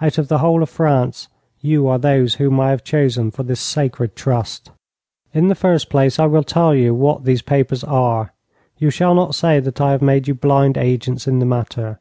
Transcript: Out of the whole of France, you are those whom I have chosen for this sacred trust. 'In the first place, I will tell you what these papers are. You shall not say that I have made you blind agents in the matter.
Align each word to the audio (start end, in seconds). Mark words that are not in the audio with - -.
Out 0.00 0.18
of 0.18 0.28
the 0.28 0.38
whole 0.38 0.62
of 0.62 0.70
France, 0.70 1.26
you 1.60 1.88
are 1.88 1.98
those 1.98 2.34
whom 2.34 2.60
I 2.60 2.70
have 2.70 2.84
chosen 2.84 3.32
for 3.32 3.42
this 3.42 3.60
sacred 3.60 4.14
trust. 4.14 4.70
'In 5.32 5.48
the 5.48 5.56
first 5.56 5.90
place, 5.90 6.16
I 6.20 6.26
will 6.26 6.44
tell 6.44 6.76
you 6.76 6.94
what 6.94 7.24
these 7.24 7.42
papers 7.42 7.82
are. 7.82 8.32
You 8.78 8.90
shall 8.90 9.16
not 9.16 9.34
say 9.34 9.58
that 9.58 9.80
I 9.80 9.90
have 9.90 10.00
made 10.00 10.28
you 10.28 10.34
blind 10.34 10.78
agents 10.78 11.26
in 11.26 11.40
the 11.40 11.44
matter. 11.44 11.98